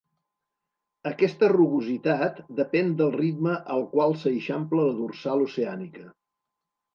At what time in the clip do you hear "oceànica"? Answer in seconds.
5.51-6.09